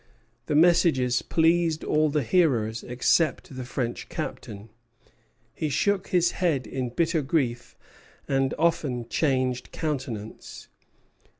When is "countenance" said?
9.71-10.69